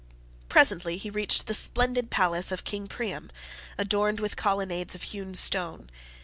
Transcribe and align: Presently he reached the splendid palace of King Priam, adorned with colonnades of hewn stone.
Presently 0.49 0.97
he 0.97 1.11
reached 1.11 1.45
the 1.45 1.53
splendid 1.53 2.09
palace 2.09 2.51
of 2.51 2.63
King 2.63 2.87
Priam, 2.87 3.29
adorned 3.77 4.19
with 4.19 4.35
colonnades 4.35 4.95
of 4.95 5.03
hewn 5.03 5.35
stone. 5.35 5.91